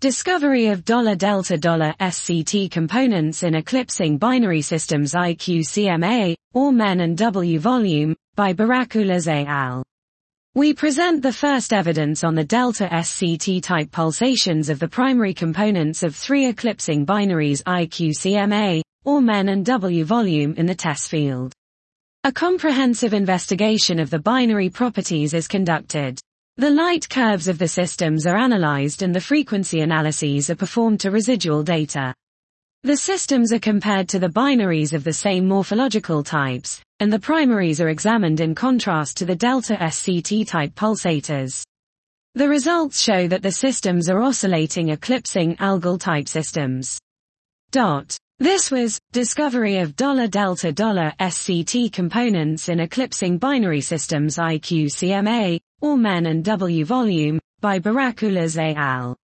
Discovery 0.00 0.68
of 0.68 0.84
$delta 0.84 1.16
$SCT 1.16 2.70
components 2.70 3.42
in 3.42 3.56
eclipsing 3.56 4.16
binary 4.16 4.62
systems 4.62 5.12
IQCMA, 5.12 6.36
AW 6.54 6.70
Men 6.70 7.00
and 7.00 7.18
W 7.18 7.58
volume, 7.58 8.14
by 8.36 8.52
Burak 8.52 8.90
Ulas 8.90 9.26
et 9.26 9.48
al. 9.48 9.82
We 10.54 10.72
present 10.72 11.20
the 11.20 11.32
first 11.32 11.72
evidence 11.72 12.22
on 12.22 12.36
the 12.36 12.44
delta 12.44 12.86
SCT 12.92 13.60
type 13.60 13.90
pulsations 13.90 14.68
of 14.68 14.78
the 14.78 14.86
primary 14.86 15.34
components 15.34 16.04
of 16.04 16.14
three 16.14 16.46
eclipsing 16.46 17.04
binaries 17.04 17.64
IQCMA, 17.64 18.82
AW 19.04 19.20
Men 19.20 19.48
and 19.48 19.66
W 19.66 20.04
volume 20.04 20.54
in 20.54 20.66
the 20.66 20.76
TESS 20.76 21.08
field. 21.08 21.52
A 22.22 22.30
comprehensive 22.30 23.14
investigation 23.14 23.98
of 23.98 24.10
the 24.10 24.20
binary 24.20 24.70
properties 24.70 25.34
is 25.34 25.48
conducted. 25.48 26.20
The 26.58 26.70
light 26.70 27.08
curves 27.08 27.46
of 27.46 27.56
the 27.56 27.68
systems 27.68 28.26
are 28.26 28.36
analyzed 28.36 29.02
and 29.02 29.14
the 29.14 29.20
frequency 29.20 29.82
analyses 29.82 30.50
are 30.50 30.56
performed 30.56 30.98
to 31.00 31.12
residual 31.12 31.62
data. 31.62 32.12
The 32.82 32.96
systems 32.96 33.52
are 33.52 33.60
compared 33.60 34.08
to 34.08 34.18
the 34.18 34.28
binaries 34.28 34.92
of 34.92 35.04
the 35.04 35.12
same 35.12 35.46
morphological 35.46 36.24
types, 36.24 36.82
and 36.98 37.12
the 37.12 37.18
primaries 37.20 37.80
are 37.80 37.90
examined 37.90 38.40
in 38.40 38.56
contrast 38.56 39.16
to 39.18 39.24
the 39.24 39.36
delta 39.36 39.76
SCT 39.76 40.48
type 40.48 40.74
pulsators. 40.74 41.62
The 42.34 42.48
results 42.48 43.00
show 43.00 43.28
that 43.28 43.42
the 43.42 43.52
systems 43.52 44.08
are 44.08 44.20
oscillating 44.20 44.88
eclipsing 44.88 45.54
Algol 45.60 45.96
type 45.96 46.26
systems. 46.26 46.98
Dot. 47.70 48.16
This 48.40 48.70
was, 48.70 49.00
discovery 49.10 49.78
of 49.78 49.96
$delta 49.96 50.28
$SCT 51.18 51.92
components 51.92 52.68
in 52.68 52.78
eclipsing 52.78 53.38
binary 53.38 53.80
systems 53.80 54.36
IQCMA, 54.36 55.58
AW 55.82 55.96
Men 55.96 56.26
and 56.26 56.44
W 56.44 56.84
volume, 56.84 57.40
by 57.60 57.80
Burak 57.80 58.22
Ulas 58.22 58.56
et 58.56 58.76
al. 58.76 59.17